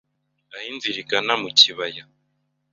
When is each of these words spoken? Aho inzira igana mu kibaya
Aho 0.53 0.65
inzira 0.71 0.97
igana 1.03 1.33
mu 1.41 1.49
kibaya 1.59 2.03